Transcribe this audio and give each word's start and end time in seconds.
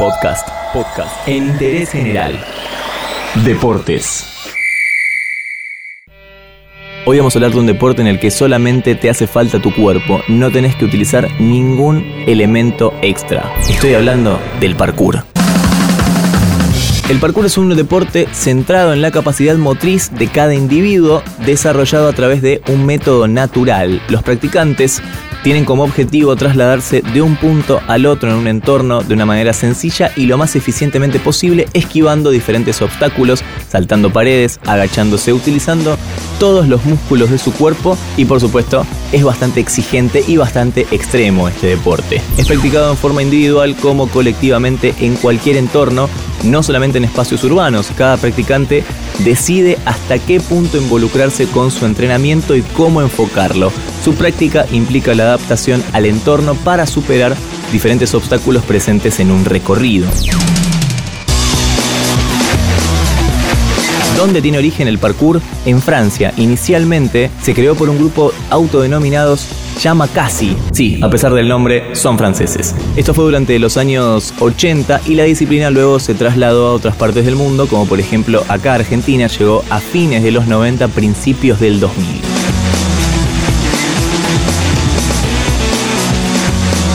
Podcast. 0.00 0.48
Podcast. 0.72 1.28
En 1.28 1.48
interés 1.48 1.90
general. 1.90 2.32
Deportes. 3.44 4.24
Hoy 7.04 7.18
vamos 7.18 7.36
a 7.36 7.38
hablar 7.38 7.50
de 7.52 7.58
un 7.58 7.66
deporte 7.66 8.00
en 8.00 8.08
el 8.08 8.18
que 8.18 8.30
solamente 8.30 8.94
te 8.94 9.10
hace 9.10 9.26
falta 9.26 9.60
tu 9.60 9.74
cuerpo, 9.74 10.22
no 10.28 10.50
tenés 10.50 10.74
que 10.74 10.86
utilizar 10.86 11.28
ningún 11.38 12.24
elemento 12.26 12.94
extra. 13.02 13.52
Estoy 13.68 13.92
hablando 13.92 14.40
del 14.58 14.74
parkour. 14.74 15.29
El 17.10 17.18
parkour 17.18 17.44
es 17.44 17.58
un 17.58 17.74
deporte 17.74 18.28
centrado 18.30 18.92
en 18.92 19.02
la 19.02 19.10
capacidad 19.10 19.56
motriz 19.56 20.12
de 20.16 20.28
cada 20.28 20.54
individuo, 20.54 21.24
desarrollado 21.44 22.06
a 22.06 22.12
través 22.12 22.40
de 22.40 22.62
un 22.68 22.86
método 22.86 23.26
natural. 23.26 24.00
Los 24.08 24.22
practicantes 24.22 25.02
tienen 25.42 25.64
como 25.64 25.82
objetivo 25.82 26.36
trasladarse 26.36 27.02
de 27.02 27.20
un 27.20 27.34
punto 27.34 27.80
al 27.88 28.06
otro 28.06 28.30
en 28.30 28.36
un 28.36 28.46
entorno 28.46 29.02
de 29.02 29.14
una 29.14 29.26
manera 29.26 29.52
sencilla 29.52 30.12
y 30.14 30.26
lo 30.26 30.38
más 30.38 30.54
eficientemente 30.54 31.18
posible, 31.18 31.66
esquivando 31.72 32.30
diferentes 32.30 32.80
obstáculos, 32.80 33.42
saltando 33.68 34.12
paredes, 34.12 34.60
agachándose, 34.64 35.32
utilizando 35.32 35.98
todos 36.38 36.68
los 36.68 36.84
músculos 36.84 37.28
de 37.30 37.38
su 37.38 37.52
cuerpo 37.52 37.98
y 38.16 38.24
por 38.24 38.40
supuesto 38.40 38.86
es 39.10 39.24
bastante 39.24 39.58
exigente 39.58 40.22
y 40.28 40.36
bastante 40.36 40.86
extremo 40.92 41.48
este 41.48 41.66
deporte. 41.66 42.22
Es 42.38 42.46
practicado 42.46 42.92
en 42.92 42.96
forma 42.96 43.20
individual 43.20 43.74
como 43.82 44.08
colectivamente 44.08 44.94
en 45.00 45.16
cualquier 45.16 45.56
entorno, 45.56 46.08
no 46.42 46.62
solamente 46.62 46.98
en 46.98 47.04
espacios 47.04 47.44
urbanos. 47.44 47.90
Cada 47.96 48.16
practicante 48.16 48.84
decide 49.18 49.78
hasta 49.84 50.18
qué 50.18 50.40
punto 50.40 50.76
involucrarse 50.76 51.46
con 51.46 51.70
su 51.70 51.86
entrenamiento 51.86 52.56
y 52.56 52.62
cómo 52.62 53.02
enfocarlo. 53.02 53.72
Su 54.04 54.14
práctica 54.14 54.66
implica 54.72 55.14
la 55.14 55.24
adaptación 55.24 55.82
al 55.92 56.06
entorno 56.06 56.54
para 56.54 56.86
superar 56.86 57.36
diferentes 57.72 58.14
obstáculos 58.14 58.64
presentes 58.64 59.20
en 59.20 59.30
un 59.30 59.44
recorrido. 59.44 60.08
¿Dónde 64.20 64.42
tiene 64.42 64.58
origen 64.58 64.86
el 64.86 64.98
parkour? 64.98 65.40
En 65.64 65.80
Francia. 65.80 66.34
Inicialmente 66.36 67.30
se 67.40 67.54
creó 67.54 67.74
por 67.74 67.88
un 67.88 67.96
grupo 67.96 68.34
autodenominados 68.50 69.48
Yamakasi. 69.80 70.58
Sí, 70.72 71.00
a 71.00 71.08
pesar 71.08 71.32
del 71.32 71.48
nombre, 71.48 71.94
son 71.94 72.18
franceses. 72.18 72.74
Esto 72.96 73.14
fue 73.14 73.24
durante 73.24 73.58
los 73.58 73.78
años 73.78 74.34
80 74.38 75.00
y 75.06 75.14
la 75.14 75.24
disciplina 75.24 75.70
luego 75.70 75.98
se 76.00 76.12
trasladó 76.12 76.66
a 76.66 76.74
otras 76.74 76.96
partes 76.96 77.24
del 77.24 77.36
mundo, 77.36 77.66
como 77.66 77.86
por 77.86 77.98
ejemplo 77.98 78.44
acá 78.48 78.74
Argentina 78.74 79.26
llegó 79.26 79.64
a 79.70 79.80
fines 79.80 80.22
de 80.22 80.32
los 80.32 80.46
90, 80.46 80.88
principios 80.88 81.58
del 81.58 81.80
2000. 81.80 82.39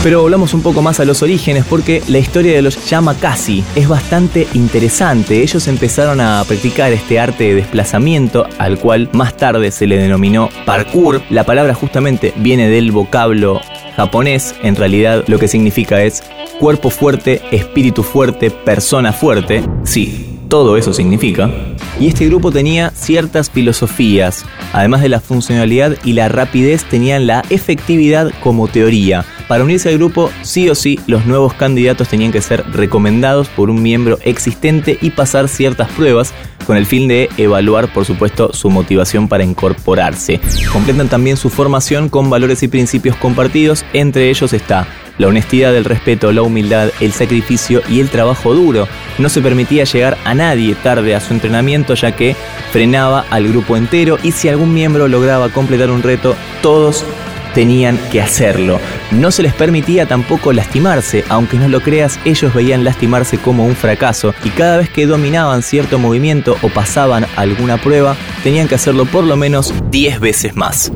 Pero 0.06 0.22
volvamos 0.22 0.54
un 0.54 0.62
poco 0.62 0.84
más 0.84 1.00
a 1.00 1.06
los 1.06 1.24
orígenes 1.24 1.66
porque 1.66 2.04
la 2.08 2.20
historia 2.20 2.54
de 2.54 2.62
los 2.62 2.88
Yamakasi 2.88 3.64
es 3.76 3.88
bastante 3.88 4.48
interesante. 4.54 5.42
Ellos 5.42 5.68
empezaron 5.68 6.22
a 6.22 6.44
practicar 6.48 6.94
este 6.94 7.20
arte 7.20 7.46
de 7.46 7.56
desplazamiento 7.56 8.46
al 8.60 8.78
cual 8.78 9.10
más 9.14 9.36
tarde 9.36 9.72
se 9.72 9.88
le 9.88 9.98
denominó 9.98 10.52
parkour. 10.64 11.24
La 11.32 11.44
palabra 11.44 11.74
justamente 11.74 12.34
viene 12.36 12.70
del 12.70 12.92
vocablo 12.92 13.62
japonés. 13.96 14.54
En 14.62 14.76
realidad 14.76 15.24
lo 15.26 15.40
que 15.40 15.48
significa 15.48 16.04
es 16.04 16.24
cuerpo 16.60 16.92
fuerte, 16.92 17.42
espíritu 17.50 18.04
fuerte, 18.04 18.52
persona 18.52 19.12
fuerte. 19.12 19.64
Sí, 19.86 20.25
todo 20.50 20.78
eso 20.78 20.94
significa. 20.94 21.50
Y 22.00 22.08
este 22.08 22.28
grupo 22.28 22.52
tenía 22.52 22.92
ciertas 22.92 23.50
filosofías. 23.50 24.46
Además 24.74 25.02
de 25.02 25.10
la 25.10 25.20
funcionalidad 25.20 25.98
y 26.04 26.14
la 26.14 26.30
rapidez, 26.30 26.84
tenían 26.86 27.28
la 27.28 27.44
efectividad 27.50 28.32
como 28.42 28.68
teoría. 28.68 29.26
Para 29.48 29.64
unirse 29.64 29.90
al 29.90 29.98
grupo, 29.98 30.32
sí 30.42 30.70
o 30.70 30.76
sí, 30.76 31.00
los 31.08 31.26
nuevos 31.26 31.54
candidatos 31.54 32.08
tenían 32.08 32.32
que 32.32 32.42
ser 32.42 32.64
recomendados 32.72 33.48
por 33.50 33.70
un 33.70 33.82
miembro 33.82 34.18
existente 34.24 34.98
y 35.02 35.12
pasar 35.12 35.48
ciertas 35.48 35.90
pruebas 35.92 36.34
con 36.66 36.78
el 36.78 36.86
fin 36.86 37.08
de 37.08 37.30
evaluar, 37.38 37.92
por 37.94 38.06
supuesto, 38.06 38.52
su 38.54 38.70
motivación 38.70 39.28
para 39.28 39.44
incorporarse. 39.44 40.40
Completan 40.72 41.08
también 41.08 41.38
su 41.38 41.50
formación 41.50 42.10
con 42.10 42.30
valores 42.30 42.64
y 42.64 42.68
principios 42.68 43.16
compartidos, 43.16 43.86
entre 43.94 44.30
ellos 44.30 44.54
está 44.54 44.88
la 45.18 45.28
honestidad, 45.28 45.76
el 45.76 45.86
respeto, 45.86 46.32
la 46.32 46.42
humildad, 46.42 46.90
el 47.00 47.14
sacrificio 47.14 47.82
y 47.90 48.00
el 48.00 48.10
trabajo 48.10 48.54
duro. 48.54 48.88
No 49.18 49.30
se 49.30 49.42
permitía 49.42 49.86
llegar 49.86 50.18
a 50.26 50.34
nadie 50.34 50.76
tarde 50.76 51.16
a 51.16 51.22
su 51.22 51.34
entrenamiento 51.34 51.94
ya 51.94 52.16
que 52.16 52.36
frenaba 52.72 53.26
al 53.30 53.48
grupo 53.48 53.78
entero 53.78 54.18
y 54.24 54.32
si 54.32 54.50
algún 54.50 54.74
miembro 54.74 55.08
lograba 55.08 55.50
completar 55.50 55.90
un 55.90 56.04
reto, 56.04 56.36
todos 56.62 57.06
tenían 57.56 57.98
que 58.12 58.22
hacerlo. 58.22 58.80
No 59.10 59.32
se 59.32 59.42
les 59.42 59.54
permitía 59.54 60.06
tampoco 60.06 60.54
lastimarse, 60.54 61.24
aunque 61.30 61.58
no 61.58 61.68
lo 61.68 61.82
creas, 61.82 62.20
ellos 62.26 62.54
veían 62.54 62.84
lastimarse 62.84 63.40
como 63.40 63.66
un 63.66 63.76
fracaso 63.76 64.36
y 64.44 64.50
cada 64.50 64.78
vez 64.78 64.90
que 64.90 65.08
dominaban 65.08 65.64
cierto 65.64 65.98
movimiento 65.98 66.58
o 66.62 66.70
pasaban 66.70 67.26
alguna 67.36 67.78
prueba, 67.78 68.16
tenían 68.44 68.68
que 68.68 68.76
hacerlo 68.76 69.06
por 69.06 69.24
lo 69.24 69.38
menos 69.38 69.74
10 69.90 70.20
veces 70.20 70.56
más. 70.56 70.92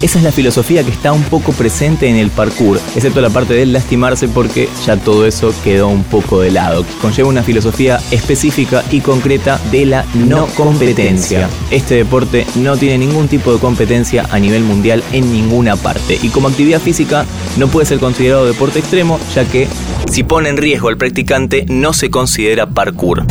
Esa 0.00 0.16
es 0.16 0.24
la 0.24 0.32
filosofía 0.32 0.82
que 0.82 0.90
está 0.90 1.12
un 1.12 1.24
poco 1.24 1.52
presente 1.52 2.08
en 2.08 2.16
el 2.16 2.30
parkour, 2.30 2.80
excepto 2.96 3.20
la 3.20 3.28
parte 3.28 3.52
del 3.52 3.74
lastimarse 3.74 4.28
porque 4.28 4.66
ya 4.86 4.96
todo 4.96 5.26
eso 5.26 5.52
quedó 5.62 5.88
un 5.88 6.04
poco 6.04 6.40
de 6.40 6.50
lado. 6.50 6.86
Conlleva 7.02 7.28
una 7.28 7.42
filosofía 7.42 8.00
específica 8.10 8.82
y 8.90 9.02
concreta 9.02 9.60
de 9.70 9.84
la 9.84 10.06
no 10.14 10.46
competencia. 10.46 11.50
Este 11.70 11.96
deporte 11.96 12.46
no 12.54 12.78
tiene 12.78 12.96
ningún 12.96 13.28
tipo 13.28 13.52
de 13.52 13.58
competencia 13.58 14.26
a 14.30 14.38
nivel 14.38 14.64
mundial 14.64 15.04
en 15.12 15.30
ninguna 15.34 15.76
parte 15.76 16.18
y 16.22 16.30
como 16.30 16.48
actividad 16.48 16.80
física 16.80 17.26
no 17.58 17.68
puede 17.68 17.84
ser 17.84 17.98
considerado 17.98 18.46
deporte 18.46 18.78
extremo 18.78 19.20
ya 19.34 19.44
que 19.44 19.68
si 20.10 20.22
pone 20.22 20.48
en 20.48 20.56
riesgo 20.56 20.88
al 20.88 20.96
practicante 20.96 21.66
no 21.68 21.92
se 21.92 22.08
considera 22.08 22.66
parkour. 22.66 23.26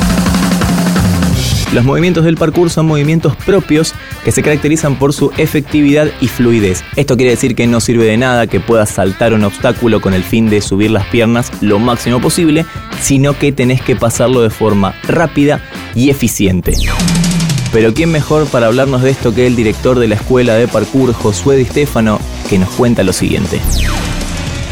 Los 1.74 1.86
movimientos 1.86 2.26
del 2.26 2.36
parkour 2.36 2.72
son 2.72 2.88
movimientos 2.88 3.36
propios 3.36 3.94
que 4.24 4.32
se 4.32 4.42
caracterizan 4.42 4.98
por 4.98 5.14
su 5.14 5.32
efectividad 5.38 6.08
y 6.20 6.28
fluidez. 6.28 6.84
Esto 6.96 7.16
quiere 7.16 7.32
decir 7.32 7.56
que 7.56 7.68
no 7.68 7.80
sirve 7.80 8.06
de 8.06 8.18
nada 8.18 8.48
que 8.48 8.60
puedas 8.60 8.90
saltar 8.90 9.34
un 9.34 9.44
obstáculo 9.44 10.02
con 10.02 10.16
el 10.16 10.24
fin 10.24 10.50
de 10.50 10.62
subir 10.62 10.90
las 10.90 11.06
piernas 11.08 11.52
lo 11.62 11.78
máximo 11.78 12.20
posible, 12.22 12.66
sino 13.02 13.38
que 13.38 13.52
tenés 13.52 13.84
que 13.84 13.96
pasarlo 13.96 14.42
de 14.42 14.50
forma 14.50 14.96
rápida 15.04 15.62
y 15.94 16.10
eficiente. 16.10 16.74
Pero 17.72 17.94
¿quién 17.94 18.12
mejor 18.12 18.48
para 18.48 18.66
hablarnos 18.66 19.04
de 19.04 19.12
esto 19.12 19.36
que 19.36 19.46
el 19.46 19.56
director 19.56 20.00
de 20.00 20.08
la 20.08 20.16
escuela 20.16 20.56
de 20.56 20.68
parkour, 20.68 21.14
Josué 21.14 21.56
Di 21.56 21.66
Stefano, 21.66 22.20
que 22.50 22.58
nos 22.58 22.70
cuenta 22.72 23.04
lo 23.04 23.14
siguiente? 23.14 23.62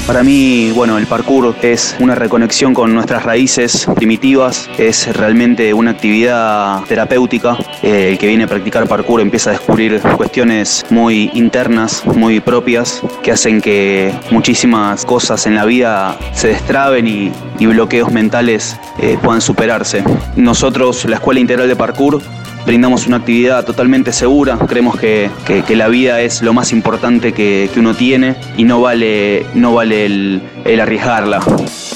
Para 0.08 0.24
mí, 0.24 0.72
bueno, 0.74 0.98
el 0.98 1.06
parkour 1.06 1.54
es 1.62 1.94
una 2.00 2.16
reconexión 2.16 2.74
con 2.74 2.94
nuestras 2.94 3.24
raíces 3.24 3.86
primitivas, 3.94 4.70
es 4.78 5.14
realmente 5.14 5.74
una 5.74 5.92
actividad 5.92 6.82
terapéutica. 6.86 7.58
Eh, 7.84 8.12
el 8.12 8.18
que 8.18 8.28
viene 8.28 8.46
a 8.46 8.48
practicar 8.48 8.88
parkour 8.88 9.20
empieza 9.20 9.50
a 9.50 9.54
descubrir 9.54 10.00
cuestiones 10.16 10.86
muy 10.90 11.30
internas, 11.34 12.06
muy 12.06 12.40
propias, 12.40 13.02
que 13.22 13.34
hacen 13.34 13.60
que 13.60 14.14
muchísimas 14.32 15.06
cosas 15.06 15.46
en 15.46 15.56
la 15.56 15.66
vida 15.66 16.18
se 16.32 16.48
destraben 16.48 17.06
y, 17.06 17.32
bloqueos 17.60 18.10
mentales 18.10 18.80
eh, 19.00 19.18
puedan 19.22 19.42
superarse. 19.42 20.02
Nosotros, 20.38 21.04
la 21.04 21.18
Escuela 21.18 21.42
Integral 21.42 21.68
de 21.68 21.76
Parkour, 21.76 22.22
brindamos 22.68 23.08
una 23.08 23.18
actividad 23.18 23.64
totalmente 23.64 24.12
segura. 24.12 24.58
Creemos 24.68 25.00
que, 25.00 25.32
la 25.70 25.88
vida 25.88 26.20
es 26.20 26.42
lo 26.42 26.54
más 26.54 26.74
importante 26.74 27.32
que, 27.32 27.70
uno 27.78 27.94
tiene 27.94 28.36
y 28.58 28.66
no 28.66 28.82
vale, 28.82 29.46
no 29.54 29.74
vale 29.74 30.06
el, 30.06 30.42
arriesgarla 30.82 31.40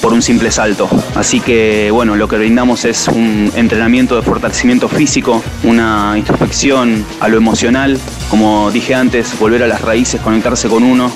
por 0.00 0.14
un 0.14 0.22
simple 0.22 0.50
salto. 0.50 0.88
Así 1.14 1.40
que 1.40 1.90
bueno, 1.92 2.16
lo 2.16 2.26
que 2.26 2.38
brindamos 2.38 2.86
es 2.86 3.06
un 3.08 3.52
entrenamiento 3.54 4.16
de 4.16 4.22
fortalecimiento 4.22 4.88
físico, 4.88 5.42
una 5.64 6.14
introspección 6.16 7.04
a 7.20 7.28
lo 7.28 7.36
emocional, 7.36 7.98
como 8.30 8.70
dije 8.70 8.94
antes, 8.94 9.38
volver 9.38 9.62
a 9.62 9.66
las 9.66 9.82
raíces, 9.82 10.22
conectarse 10.22 10.68
con 10.68 10.84
uno, 10.84 11.12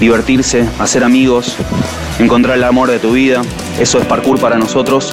divertirse, 0.00 0.66
hacer 0.78 1.04
amigos, 1.04 1.56
encontrar 2.18 2.56
el 2.56 2.64
amor 2.64 2.90
de 2.90 2.98
tu 2.98 3.12
vida. 3.12 3.42
Eso 3.78 3.98
es 3.98 4.06
parkour 4.06 4.40
para 4.40 4.56
nosotros 4.56 5.12